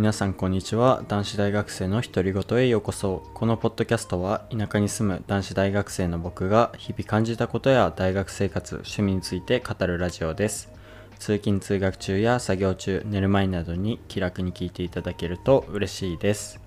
[0.00, 1.04] 皆さんこんにちは。
[1.08, 3.22] 男子大学生の独り言へようこそ。
[3.34, 10.72] このポッドキャストは田舎に住む男子大学生の僕が日々感じたことや大学生活趣味について語るラジオです。
[11.18, 16.62] 通勤通学中や作業中寝る前などに気楽に聞いていただけると嬉しいです。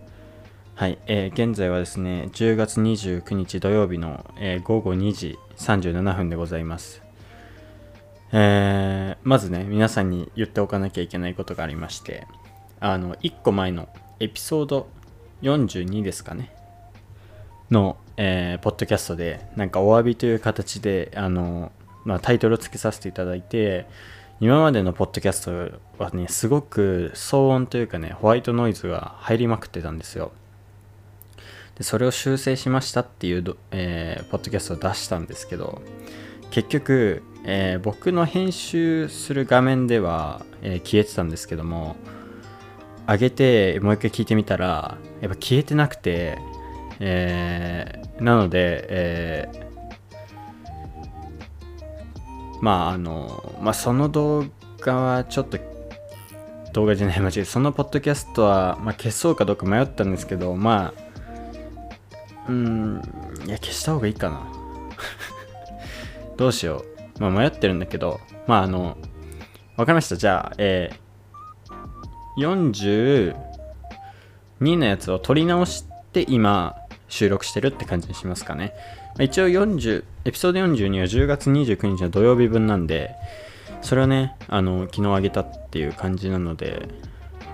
[0.76, 7.02] はい、えー現在はですね10月29日土曜日の、えー午後2時37分でございます。
[8.32, 12.28] えーまずね皆さんに言っておかなきゃいけないことがありまして。
[12.86, 13.88] あの1個前の
[14.20, 14.90] エピソード
[15.42, 16.54] 42ですかね。
[17.72, 21.72] の、えーポッドキャストでなんかお詫びという形であの、
[22.04, 23.88] まあ、タイトルをつけさせていただいて
[24.42, 30.34] 今までのポッドキャストはねすごく騒音というかねホワイトノイズが入りまくってたんですよ。
[31.78, 35.82] でそれを修正しましたっていう、えーポッドキャストを出したんですけど
[36.52, 41.96] 結局、えー僕の編集する画面では、えー消えてたんですけども
[43.08, 46.38] 上げてもう一回聞いてみたらやっぱ消えてなくて、
[47.00, 49.64] えーなので、えー
[52.62, 54.46] まああの、まあ、その動
[54.80, 55.58] 画はちょっと
[56.72, 61.04] 動画じゃない間違えそのポッドキャストは、まあ、消そうかどうか迷ったんですけどまあ
[62.48, 63.02] うん
[63.46, 64.48] いや消した方がいいかな。
[66.38, 66.86] どうしよ
[67.20, 67.22] う。
[67.22, 68.98] まあ迷ってるんだけどまああの
[69.76, 70.16] わかりました。
[70.16, 70.98] じゃあえー、
[72.38, 73.36] 42
[74.60, 76.76] のやつを撮り直して今
[77.10, 78.74] 収録してるって感じにしますかね、
[79.20, 83.16] 一応40エピソード42は10月29日の土曜日分なんで
[83.82, 86.88] それをねあの昨日あげたっていう感じなので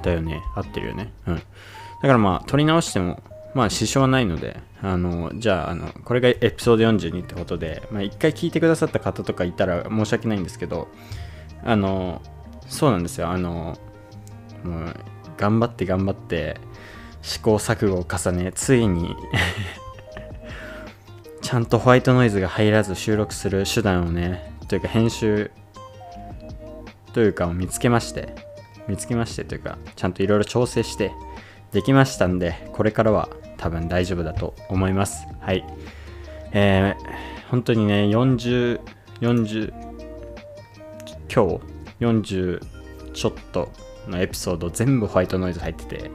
[0.02, 0.41] だよね。
[0.55, 1.11] 合ってるよね。
[1.27, 1.35] うん。
[1.35, 3.22] だからまあ撮り直しても
[3.53, 10.88] まあ支障はないのであのじゃああのこれがエピソード42ってことで、まあ、一回聞いてくださった方とかいたら申し訳ないんですけど
[11.63, 12.22] あの
[12.67, 13.30] そうなんですよ。
[13.30, 13.78] あの
[14.64, 14.96] もう
[15.38, 16.58] 頑張って頑張って
[17.22, 19.16] 試行錯誤を重ねついに
[21.42, 25.52] ちゃんとホワイトノイズが入らず収録する手段をねというか編集
[27.14, 28.36] というかを見つけまして
[28.88, 31.12] 見つけましてというかちゃんといろいろ調整して
[31.72, 35.28] できましたんでこれからは多分大丈夫だと思います。
[35.42, 35.66] はい。
[36.52, 38.80] えー、本当にね4040
[39.22, 39.74] 40
[41.31, 41.62] 今日
[42.00, 42.62] 40
[43.14, 43.69] ちょっと
[44.09, 46.12] のエピソード全部ホワイトノイズ入ってて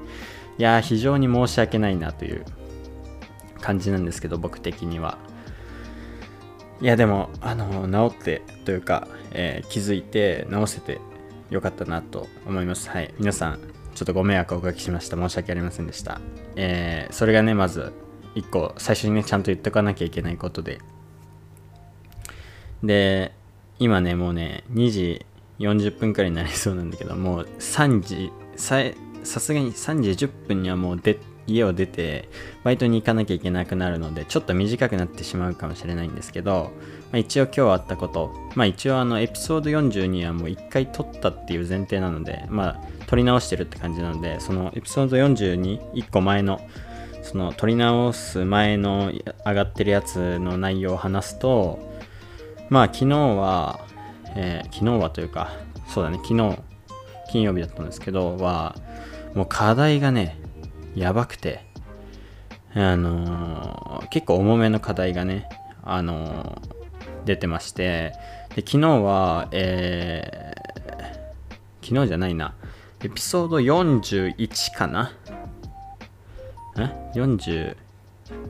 [0.59, 2.44] いや非常に申し訳ないなという
[3.60, 5.19] 感じなんですけど僕的には。
[6.81, 11.00] いやでもあの治ってというか、えー気づいて治せて
[11.50, 12.91] よかったなと思います。
[12.91, 13.15] はい。
[13.19, 13.60] 皆さん
[13.94, 15.16] ちょっとご迷惑をおかけしました。
[15.16, 16.21] 申し訳ありませんでした。
[16.56, 17.93] えーそれがねまず
[18.34, 20.78] 1個最初にねちゃんと言っておかなきゃいけないことで。
[22.83, 23.33] で
[23.78, 25.25] 今ねもうね2時
[25.64, 28.78] 40分くらいになりそうなんだけどもう3時さ
[29.22, 32.28] さすがに3時10分にはもうで家を出て
[32.62, 36.72] バイトに行かなきゃいけなくなるのでちょっと短くなってしまうかもしれないんですけど、
[37.12, 46.60] まあ、一応今日あったことまあ一応あのエピソード42はもう1回撮ったっていう前提なのでまあ撮り直してるって感じなのでそのエピソード421個前の
[47.22, 49.10] その撮り直す前の
[49.47, 51.78] 上がってるやつの内容を話すと
[52.70, 53.80] まあ昨日は、
[54.37, 55.50] えー昨日はというか
[55.89, 56.59] そうだね昨日
[57.31, 58.75] 金曜日だったんですけどは
[59.34, 60.39] もう課題がね
[60.95, 61.65] やばくて
[62.75, 65.49] あのー結構重めの課題がね
[65.83, 66.75] あのー
[67.25, 68.12] 出てまして
[68.55, 72.55] で昨日はえー昨日じゃないな
[73.03, 75.12] エピソード41かな？
[76.78, 77.77] え ?40、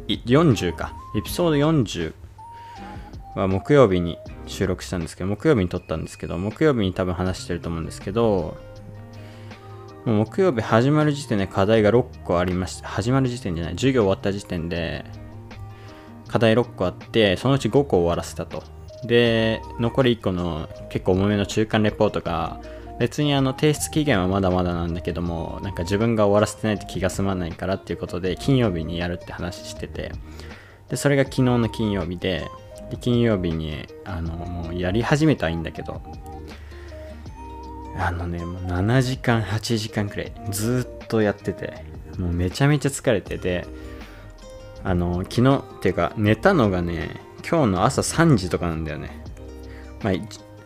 [0.07, 2.15] 40かエピソード40
[3.35, 4.17] は木曜日に
[4.47, 8.57] 収録したんですけど木曜日に撮ったんですけど木曜日に多分話してると思うんですけど
[10.05, 12.89] もう木曜日始まる時点で課題が6個ありました。
[12.89, 15.05] 始まる時点じゃない授業終わった時点で
[16.29, 18.63] 課題6個あってそのうち5個終わらせたと。
[19.07, 22.61] で残り1個の結構重めの中間レポートが
[22.99, 30.13] 別にあの提出期限はまだまだなんだけどもなんか自分が終わらせてないと気が済まないからっていうことで金曜日にやるって話してて
[30.89, 32.49] でそれが昨日の金曜日で
[32.91, 36.01] で金曜日にあのもうやり始めたはいいんだけど
[37.97, 41.85] あのねもう7時間8時間くらいずっとやってて
[42.19, 43.67] もうめちゃめちゃ疲れてて
[44.83, 49.23] あの昨日っていうか寝たのがね今日の朝3時とかなんだよね。
[50.03, 50.15] まあ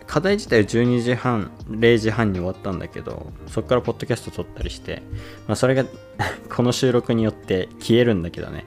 [0.07, 5.03] 課題自体は12時半0時半に終わったんだけどそっからポッドキャスト撮ったりして、
[5.47, 5.85] まあ、それが
[6.49, 8.65] この収録によって消えるんだけどね。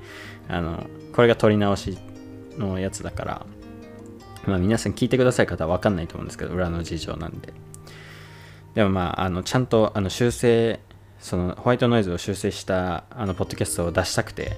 [0.48, 1.98] あのこれが撮り直し
[2.58, 3.46] のやつだから
[4.46, 7.54] まあ皆さん聞いてください方は分かんないと思うんですけど裏の事情なんで。
[8.74, 10.80] でもまああのちゃんとあの修正
[11.20, 14.58] そのホワイトノイズを修正したあのポッドキャストを出したくて。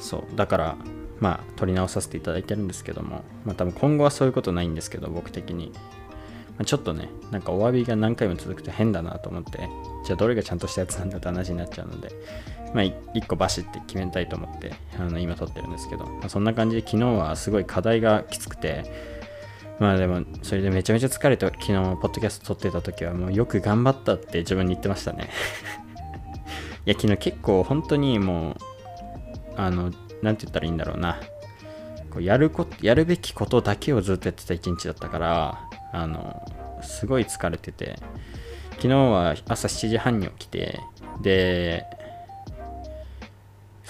[0.00, 0.76] そうだから
[1.18, 3.22] まあ撮り直させていただいてるんですけども。
[3.44, 5.80] まあ多分今後はそういうことないんですけど僕的に、ま
[6.60, 9.68] あ、ちょっとねなんかお詫びが何回も続くと変だなと思って。
[10.04, 12.12] じゃあどれがちゃんとしたやつなんだって話になっちゃうので。
[12.74, 18.84] まあ1個バシって決めたいと思ってあの今撮ってるんですけど、まあ、そんな感じで昨日はすごい課題がきつくて
[19.78, 25.30] まあでもそれでめちゃめちゃ疲れて昨日ポッドキャスト撮ってた時はもうよく頑張ったって自分に言ってましたね。
[26.86, 28.56] いや昨日結構本当にもう
[29.56, 29.90] あの
[30.22, 31.18] 何て言ったらいいんだろうな。
[32.10, 36.44] こうやるこやるべきことだけをずっとやってた一日だったからあの
[36.82, 37.96] すごい疲れてて
[38.76, 40.78] 昨日は朝7時半に起きて
[41.22, 41.84] で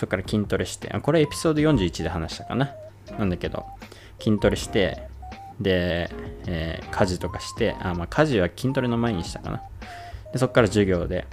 [0.04, 2.74] そこから筋トレしてあこれエピソード41で話したかな
[3.18, 3.64] なんだけど
[4.20, 5.08] 筋トレして
[5.60, 6.10] で、
[6.46, 9.62] えー、家事とかしてあ、まあ、家事は筋トレの前にしたかな
[10.32, 11.26] でそこから授業で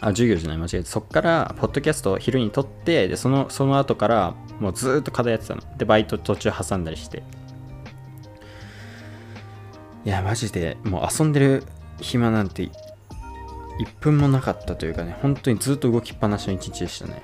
[0.00, 5.62] あ、授業じゃない、間違えて、そっから、ポッドキャストを昼に撮って、で、その、その後から、もうずっと課題やってたの。
[5.76, 7.24] で、バイト途中挟んだりして。
[10.04, 11.64] いや、マジで、もう遊んでる
[12.00, 12.70] 暇なんて、1
[14.00, 17.20] 分もなかったというかね、本当にずっと動きっぱなしの一日でしたね。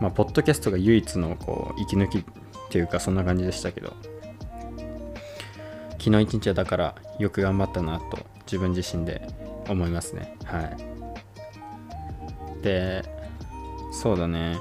[0.00, 2.24] まあ、ポッドキャストが唯一の、こう、息抜きっ
[2.70, 3.94] ていうか、そんな感じでしたけど。
[5.98, 9.26] 昨日一日はだから、よく頑張ったなと、自分自身で
[9.68, 10.36] 思いますね。
[10.44, 10.98] はい。
[12.62, 13.04] で
[13.92, 14.58] そうだね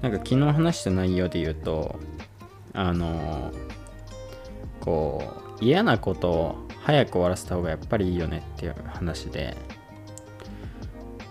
[0.00, 1.98] なんか昨日話した内容で言うと
[2.72, 3.52] あの
[4.80, 5.22] こ
[5.60, 9.56] う嫌なことを早く終わらせた方がやっぱりいいよねっていう話で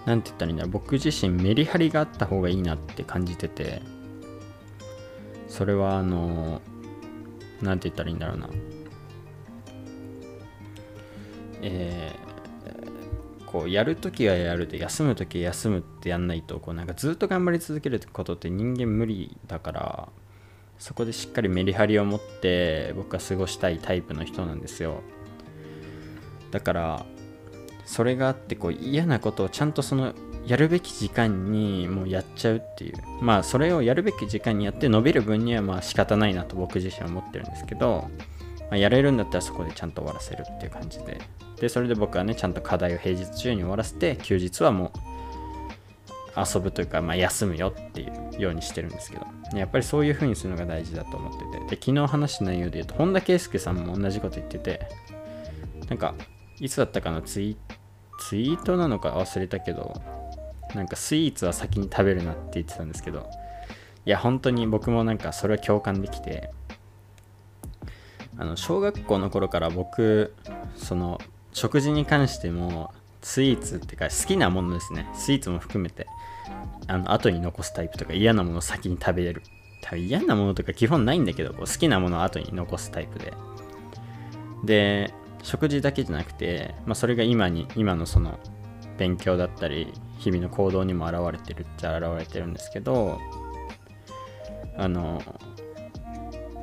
[0.05, 0.71] 何て言ったらいいんだろう。
[0.71, 3.81] 僕自身メリハリがあった方がいいなって感じてて
[5.47, 6.61] それはあの
[7.61, 8.49] 何て言ったらいいんだろうな。
[11.61, 12.31] えー
[13.51, 20.09] こうやるときはやるで休むときは休むってやんないとこうなんかずっと頑張り続けることって人間無理だから
[20.79, 25.01] そこでしっかりメリハリを持って僕は過ごしたいタイプの人なんですよ。
[26.49, 27.05] だから
[27.85, 30.13] それがあってこう嫌なことをちゃんとその
[30.45, 32.95] やるべき時間にもうやっちゃうっていう。
[33.21, 38.09] まあそれをやるべき時間にやって伸びる分にはまあ仕方ないなと僕自身は思ってるんですけど、
[38.61, 41.19] まあ、やれるんだったらそこでちゃんと終わらせるっていう感じで。
[41.59, 44.91] でそれで僕はねちゃんと課題を平日中に終わらせて休日はもう
[46.35, 49.27] 遊ぶというか、まあ、休むよっていうようにしてるんですけど。
[49.53, 51.75] やっぱりそういう風にするのが大事だと思ってて。
[51.75, 54.79] で昨日話した内容で言うと本田圭佑さんも同じこと言ってて
[55.89, 56.15] なんか
[56.61, 57.21] いつだったかな？
[57.21, 57.57] ツイ
[58.19, 59.99] ツイートなのか忘れたけど
[60.75, 63.27] なんかスイーツは先に食べるなって言ってたんですけど
[64.05, 66.51] いや本当に僕もなんかそれは共感できて
[68.37, 70.35] あの小学校の頃から僕
[70.75, 71.19] その
[71.51, 75.07] 食事に関してもスイーツってか好きなものですね。
[75.13, 76.07] スイーツも含めて
[76.87, 79.41] あの後に残すタイプとか嫌なものを先に食べれる。
[79.83, 83.33] 多分嫌なものとか基本ないんだけどこう好きなものを後に残すタイプで。
[84.63, 85.13] で
[85.43, 88.39] 食事だけじゃなくて、まあ、それが今に今のその
[88.97, 93.19] 勉強だったり日々の行動にも現れてるっちゃ現れてるんですけど
[94.77, 95.21] あの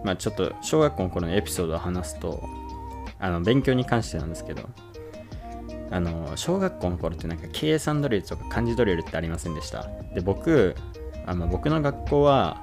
[0.05, 2.43] まあちょっと小学校の頃のエピソードを話すと
[3.19, 4.63] あの勉強に関してなんですけど
[5.91, 9.89] あの小学校の頃ってなんか計算ドリルとか漢字ドリルってありませんでした？
[10.15, 10.77] で僕
[11.27, 12.63] あの僕の学校は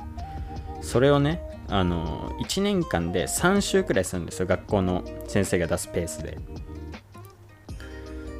[0.82, 1.42] それをね
[1.76, 6.38] あの1年間で3週くらいするんですよ学校の先生が出すペースで。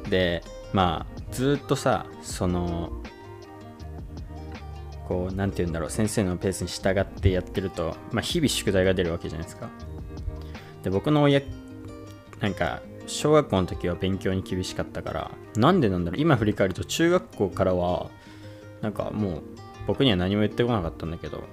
[0.08, 2.92] でまあずっとさその
[5.06, 9.68] こう何て言うんだろう先生のペースに従ってやってると、まあ、日々宿題が出るわけじゃないですか。
[10.82, 11.42] で僕の親
[12.40, 18.08] なんか小学校の時は勉強に厳しかったからなんでなんだろう今振り返ると中学校からは
[18.80, 19.42] なんかもう
[19.86, 21.44] 僕には何も言ってこなかったんだけど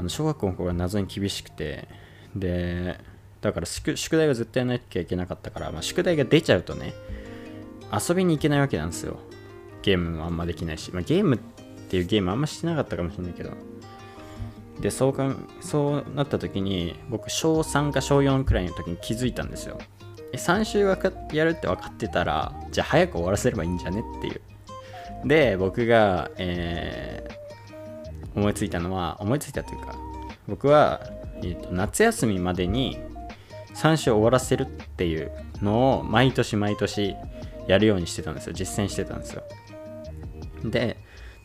[0.00, 1.86] あの小学校の頃は謎に厳しくて
[2.34, 2.98] で
[3.42, 6.94] だから宿題を絶対やらなきゃいけなかったから、まあ、宿題が出ちゃうとね
[7.92, 9.18] 遊びに行けないわけなんですよ。
[9.82, 11.38] ゲームもあんまできないし、まあ、ゲームっ
[11.88, 13.50] ていうゲームあんましてなかったかもしれないけど。
[14.80, 19.78] でそうかそうなった時に僕小3か小4くらいの時に気づいたんですよ。
[20.32, 20.96] 3週は
[21.32, 24.40] やるって分かってたらじゃあ早く終わらせればいいんじゃねっていう。
[25.26, 27.09] で僕が、えー、
[28.34, 29.96] 思いついたのは思いついたというか
[30.48, 31.00] 僕は、
[31.42, 32.98] えーと、夏休みまでに
[33.74, 35.30] 3週終わらせるっていう
[35.62, 37.16] のを毎年毎年
[37.66, 38.52] やるようにしてたんですよ。
[38.52, 39.44] 実践してたんですよ。
[40.64, 40.96] で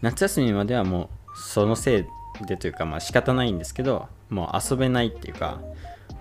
[0.02, 5.62] 夏休みまではもうそのせいでというかまあ仕方ないんですけどもう遊べないっていうか、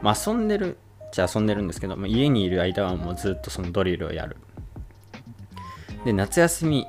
[0.03, 0.77] まあ、遊んでる
[1.13, 4.37] じゃ遊んでるんですけど、まあ、家にいる間はもうずっとそのドリルをやる。
[6.05, 6.87] で夏休み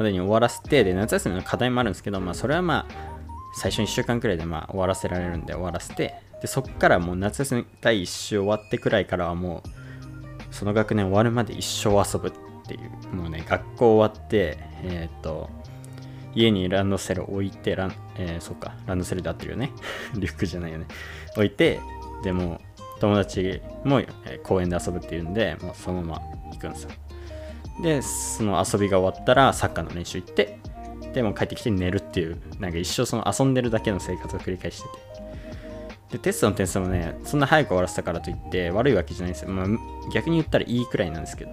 [0.00, 3.10] までに終わらせてで夏休みの課題もあるんですけど、まあ、それはまあ
[3.54, 12.32] 最初1週間くらいでまあ終わらせられるんで終わらせてでそっからもう夏休み第1週終わってくらいからはもうその学年終わるまで一生遊ぶっ
[12.66, 15.50] ていうもうね学校終わってえっ、と
[16.34, 19.72] 家にランドセル置いてラン、えー、そうかランドセルで合ってるよね。
[20.14, 20.86] リュックじゃないよね。
[21.34, 21.80] 置いて
[22.22, 22.60] でも
[23.00, 24.02] 友達も、
[24.42, 26.90] 公園で遊ぶっていうんでもうそのまま行くんですよ。
[27.82, 30.58] でその遊びが終わったらサッカーの練習行って
[31.14, 35.10] でも帰ってきて寝るっていうなんか一生その遊んでるだけの生活を繰り返してて。
[36.12, 39.66] でテストの点数もねそんな早く終わらせたからといって悪いわけじゃないんですよ、まあ、
[40.12, 41.52] 逆に言ったらいいくらいなんですけど。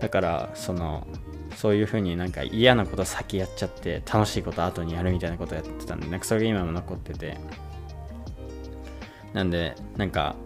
[0.00, 1.06] だからその
[1.54, 7.38] そういう風になんか嫌なこと先やっちゃって楽しいこと後にやるみたいなことやってたんでなんかそれが今も残ってて。
[9.32, 10.36] なんでなんか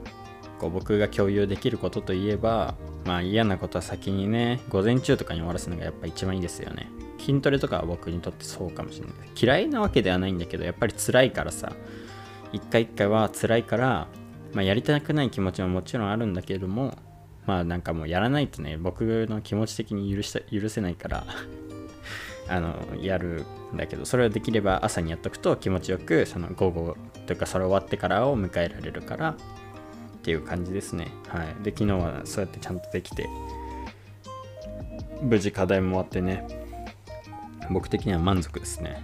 [0.61, 2.75] こう僕が共有できることといえば
[3.07, 6.89] まあ嫌なことは先にね午前中とかに終わらすのがやっぱ一番いいですよね。
[7.19, 9.15] 筋トレとかは僕にとってそうかもしれない。
[9.41, 11.73] 嫌いなわけではないんだけどやっぱり辛いからさ。
[12.53, 14.09] 一回一回は辛いから、
[14.53, 16.97] まあ、やりたくない気持ちももちろんあるんだけれども
[17.47, 21.27] まあなんかもうやらないとね僕の気持ち的に許した許せないから
[22.49, 23.45] あのやる
[23.75, 26.97] んだけどそれはできれば朝にやっとくと気持ちよくその午後
[27.27, 29.37] というかそれ終わってからを迎えられるから
[30.27, 31.07] っていう感じですね。
[31.29, 31.55] はい。
[31.63, 33.29] で昨日はそうやってちゃんとできて
[35.23, 36.45] 無事課題も終わってね
[37.71, 39.01] 僕的には満足ですね。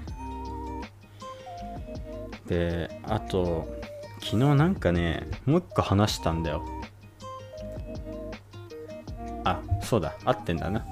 [2.49, 3.69] であと
[4.15, 6.67] 昨日なんかねもう一個話したんだよ。
[9.45, 10.85] あそうだ合ってんだな。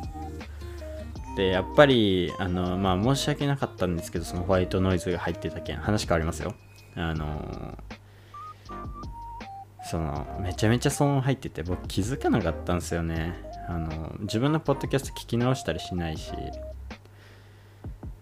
[1.37, 6.55] でやっぱりあのまあ申し訳なかったんですけどそのホワイトノイズが入ってた件話変わりますよ。
[6.95, 7.77] あの
[9.91, 13.35] そのめちゃめちゃ騒音入ってて僕気づかなかったんですよね。
[13.69, 16.33] あの自分のポッドキャスト聞き直したりしないし。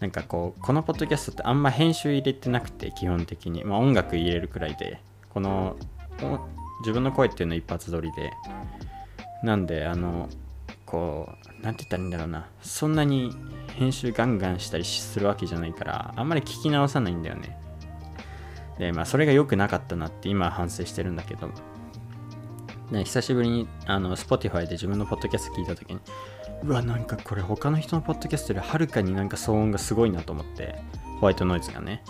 [0.01, 4.99] なんかこうこのポッドキャストってあんま編集入れてなくて基本的に、まあ、音楽入れるくらいで。
[5.29, 5.77] この
[6.81, 8.33] 自分の声っていうの一発撮りで。
[9.43, 10.31] なんであの
[10.87, 12.49] こう何て言ったらいいんだろうな。
[12.63, 13.31] そんなに
[13.77, 17.68] 編集ガンガンしたりするわけじゃないからあんまり聞き直さないんだよね。
[18.79, 21.51] でまあそれが良くなかったなって今反省してるんだけど。
[22.91, 26.01] ね、久しぶりにあの Spotify で自分のポッドキャスト聞いた時に
[26.65, 30.77] うわなんかこれ他の人のポッドキャストよりはるかになんか騒音がすごいなと思って
[31.21, 32.03] ホワイトノイズがね。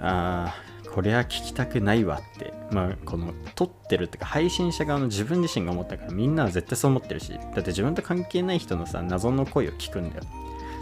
[0.00, 2.54] あーこれは聞きたくないわって。
[2.70, 10.22] まあこの撮ってるってか配信者側の自分自身が思ったからみんなは絶対そう思ってるしだって自分と関係ない人のさ謎の声を聞くんだよ。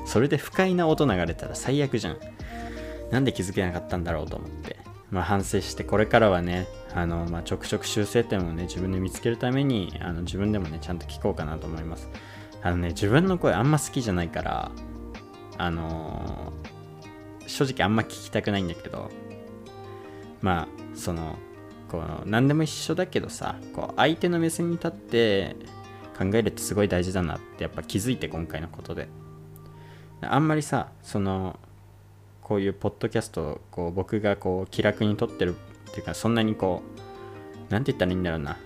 [0.06, 2.18] それで不快な音流れたら最悪じゃん。
[3.10, 4.83] なんで気づけなかったんだろうと思って。
[5.14, 12.11] まあ反省してこれからはねあの、まあ、ちょくちょく修正点をね自分で見つけるためにあの自分でもねちゃんと聞こうかなと思います
[12.64, 14.73] あのね、自分の声あんま好きじゃないから、
[15.59, 19.11] あのー、正直あんま聞きたくないんだけど、
[20.40, 21.37] まあ、その、
[21.90, 25.56] こう、何でも一緒だけどさ、こう、相手の目線に立って
[26.18, 29.09] 考えるってすごい大事だなってやっぱ気づいて今回のことで。
[30.23, 31.59] あんまりさ、その、
[32.44, 35.56] こういうポッドキャストこう僕がこう気楽に撮ってる
[35.90, 38.56] っていうかそんなにこう何て言ったらいいんだろうな。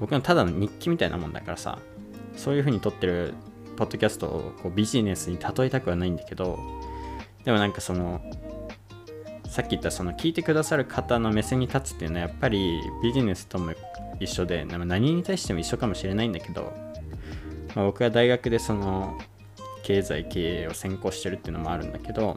[0.00, 1.78] 僕のただの日記みたいなもんだからさ
[2.36, 3.34] そういう風に撮ってる
[3.76, 6.58] ポッドキャストをこうビジネスに例えたくはないんだけど
[7.44, 8.20] でもなんかその
[9.48, 13.72] さっき言ったその聞いてくださる方の目線に立つっていうのはやっぱりビジネスとも
[14.20, 16.72] 一緒で何に対しても一緒かもしれないんだけど、
[17.74, 19.18] まあ、僕は大学でその
[19.88, 22.36] 経済経営を専攻してるっていうのもあるんだけど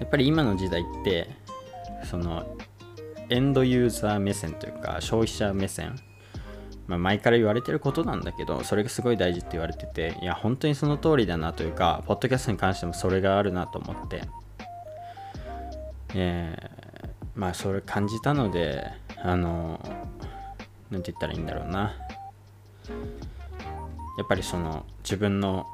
[0.00, 1.28] やっぱり今の時代って
[2.10, 2.56] その
[3.30, 5.94] エンドユーザー目線というか消費者目線
[6.88, 14.22] まあ、前から言われてることなんだけどそれがすごい大事って言われてていや本当にその通りだなというかポッドキャストに関してもそれがあるなと思って
[16.14, 18.84] えー、まあそれ感じたので
[19.22, 19.78] あの
[20.90, 21.94] 何て言ったらいいんだろうな。
[24.18, 25.66] やっぱりその自分の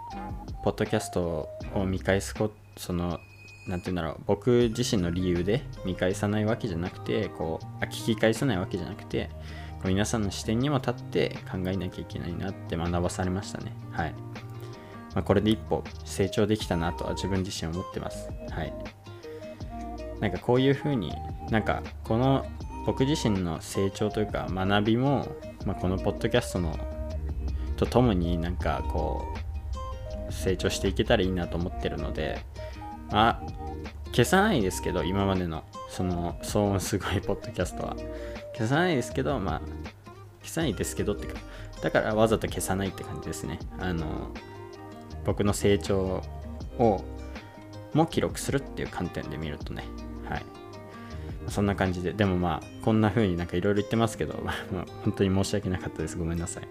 [0.63, 3.19] ポッドキャストを見返すことその
[3.67, 9.31] 何て言うんだろう僕自身の理由で見返さないわけじゃなくてこうあ聞き返さないわけじゃなくて
[9.85, 13.75] 皆さんの視点にも立って考えなきゃいけないなって学ばされましたね。
[13.93, 14.15] はい。
[15.15, 18.31] まあ、これで一歩成長できたなとは自分自身思ってます。
[18.51, 18.73] はい。
[20.21, 21.13] なんかこういうふうに
[21.51, 22.47] なんかこの
[22.87, 25.29] 僕自身の成長というか学びも、
[25.67, 26.75] まあ、このポッドキャストの
[27.76, 29.26] とともになんかこ
[30.28, 32.45] う成長していけたらいいなと思ってるので
[33.11, 33.64] まあ
[34.07, 37.97] 消さないですけど今までのその騒音すごいポッドキャストは。
[38.57, 39.61] 消さないですけどまあ
[40.43, 41.35] 消さないですけどってか
[41.83, 43.59] だからわざと消さないって感じですね。
[43.78, 44.31] あの
[45.25, 46.23] 僕の成長
[46.78, 47.04] を
[47.93, 49.85] も記録するっていう観点で見るとね。
[50.28, 50.43] はい。
[51.49, 52.12] そんな感じで。
[52.12, 56.16] でもまあこんな風になんかいろいろ言ってますけど、まあ、本当に申し訳なかったです。
[56.16, 56.69] ごめんなさい。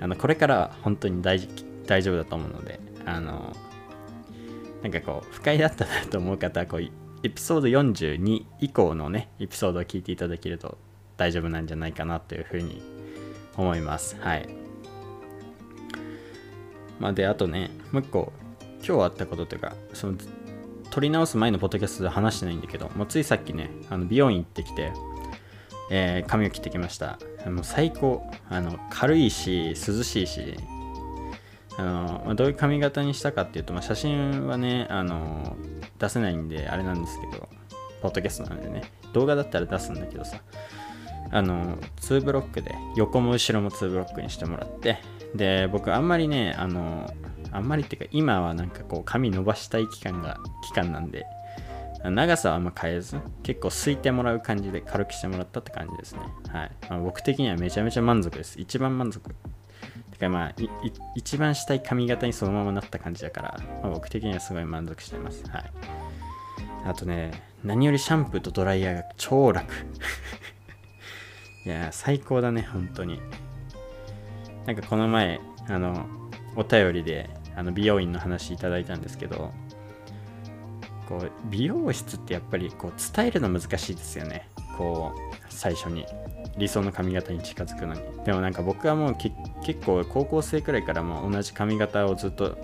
[0.00, 1.40] あのこれからは本当に大
[1.86, 3.54] 大丈夫だと思うのであの
[4.82, 6.90] なんかこう不快だったなと思う方はこうエ
[7.28, 10.78] ピソード42以降のねエピソードを聞いていただけると
[11.16, 12.82] 大丈夫なんじゃないかなというふうに
[13.56, 14.16] 思います。
[14.20, 14.48] はい。
[16.98, 18.32] まあであとねもう一個
[18.86, 20.14] 今日あったことというかその
[20.90, 24.92] 撮り直す前のポッドキャストで話してないんだけどもうついさっきねあの美容院行ってきて
[25.90, 27.18] えー、髪を切ってきました。
[27.46, 28.22] もう最高。
[28.48, 30.56] あの軽いし涼しいし。
[31.78, 35.56] あの、まあ、どういう髪型にしたかっていうと、まあ、写真はねあの
[35.98, 37.48] 出せないんであれなんですけど
[38.02, 38.82] ポッドキャストなんでね。
[39.12, 40.40] 動画だったら出すんだけどさ。
[41.32, 44.98] あの2ブロックで横も後ろも2ブロックにしてもらって。
[45.34, 47.12] で僕あんまりねあの
[47.52, 51.26] あんまりっていうか今はなんかこう髪伸ばしたい期間が期間なんで。
[52.02, 56.20] 長さはあんま変えず結構すいてもらう感じで軽くしてもらったって感じですね。
[56.48, 58.58] はい、まあ、僕的にはめちゃめちゃ満足です。
[58.58, 59.34] 一番満足。
[60.12, 60.54] てかまあ
[61.14, 65.44] 一番したい髪型にそのままなった感じだから、まあ、僕的にはすごい満足してます。
[65.50, 65.72] はい。
[66.86, 69.74] あとね何よりシャンプーとドライヤーが超楽。
[71.66, 73.20] いや最高だね本当に。
[74.66, 76.06] なんかこの前あの
[76.56, 79.52] お便りであの美容院の話いただいたんですけど
[81.10, 84.48] こう美容室ってやっぱりこう伝えるの難しいですよね。
[84.78, 86.06] こう最初に
[86.56, 88.00] 理想の髪型に近づくのに。
[88.24, 89.34] でもなんか僕はもう結
[89.84, 92.56] 構高校生くらいからも同じ髪型をずっと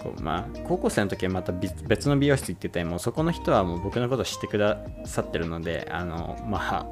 [0.00, 6.86] こうまあ高校生の時はまた別の美容室行っててもうそこの人はもう僕のこと知ってくださってるのであのまあ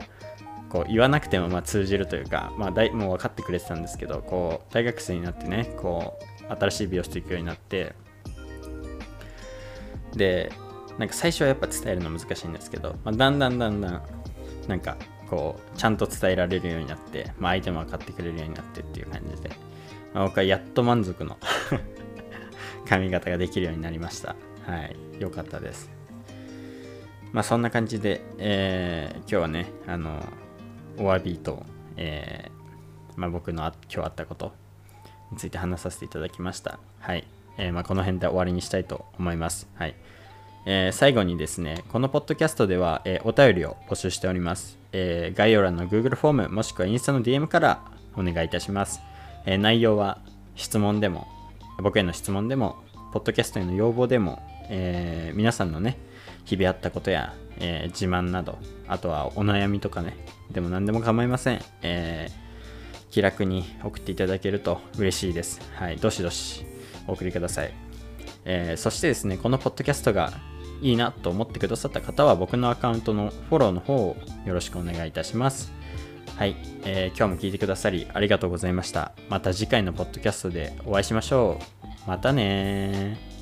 [0.69, 7.97] こう言わなくてもま通じるというか、まあ、もう分かってくれてたんですけどこう大学生になってねこう新しい美容室行くようになって。
[10.15, 10.53] で
[10.99, 14.03] なんか最初はやっぱ伝えるの難しいんですけど、まあ、だんだんだんだん
[14.67, 14.97] なんか
[15.31, 19.51] こうちゃんと伝えられるようになって、まあ、相手も分かってくれるようになってっていう感じで、
[20.13, 21.39] まあ、僕はやっと満足の
[22.89, 24.35] 髪型ができるようになりました。
[24.67, 25.91] はい良かったです。
[27.33, 30.25] まあそんな感じで、えー、今日はねあの
[30.99, 31.65] お詫びと、
[31.97, 34.53] えー、まあ、僕の今日あったこと
[35.31, 36.79] について話させていただきました。
[37.01, 39.69] はい、えー、まあ、この辺で終わりにしたいと思います。
[39.75, 39.95] はい。
[40.71, 47.81] えー、最後にですね、このポッドキャストでは、えー、お便りを募集しております、えー、概要欄の Google フォームもしくはインスタの DM から
[48.15, 49.01] お願いいたします。
[49.47, 50.19] え内容は
[50.57, 51.27] 質問でも、
[51.83, 52.77] 僕への質問でも、
[53.15, 55.97] ポッドキャストへの要望でも、え皆さんのね、
[56.45, 60.19] 日々あったことや、え自慢など、あとはお悩みとかね、
[60.51, 61.63] でも何でも構いません。
[61.81, 62.49] えー
[63.11, 65.63] 気楽に送っていただけると嬉しいです。
[65.77, 66.67] はい、どしどし
[67.07, 67.73] お送りください。
[68.45, 70.31] えそしてですね、このポッドキャストが
[70.81, 75.73] いいなと思ってくださった方は僕のアカウントのフォローの方をよろしくお願いいたします。
[76.37, 79.13] はい、えー、今日も聞いてくださりありがとうございました。
[79.29, 81.59] また次回のポッドキャストでお会いしましょ
[82.07, 82.09] う。
[82.09, 83.38] またね